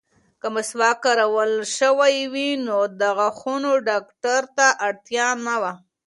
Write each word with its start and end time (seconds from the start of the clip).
که 0.41 0.47
مسواک 0.55 0.97
کارول 1.03 1.51
شوی 1.75 2.17
وای، 2.33 2.49
نو 2.65 2.77
د 2.99 3.01
غاښونو 3.17 3.71
ډاکټر 3.87 4.41
ته 4.57 4.67
اړتیا 4.87 5.27
نه 5.45 5.55
وه. 5.61 5.71